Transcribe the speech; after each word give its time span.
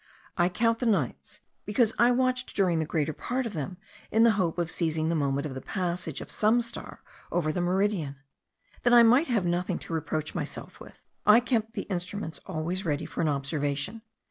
I 0.35 0.49
count 0.49 0.79
the 0.79 0.87
nights, 0.87 1.41
because 1.63 1.93
I 1.99 2.09
watched 2.09 2.55
during 2.55 2.79
the 2.79 2.87
greater 2.87 3.13
part 3.13 3.45
of 3.45 3.53
them, 3.53 3.77
in 4.09 4.23
the 4.23 4.31
hope 4.31 4.57
of 4.57 4.71
seizing 4.71 5.09
the 5.09 5.15
moment 5.15 5.45
of 5.45 5.53
the 5.53 5.61
passage 5.61 6.21
of 6.21 6.31
some 6.31 6.59
star 6.61 7.03
over 7.31 7.51
the 7.53 7.61
meridian. 7.61 8.15
That 8.81 8.95
I 8.95 9.03
might 9.03 9.27
have 9.27 9.45
nothing 9.45 9.77
to 9.77 9.93
reproach 9.93 10.33
myself 10.33 10.79
with, 10.79 11.05
I 11.27 11.39
kept 11.39 11.73
the 11.73 11.83
instruments 11.83 12.39
always 12.47 12.83
ready 12.83 13.05
for 13.05 13.21
an 13.21 13.29
observation. 13.29 14.01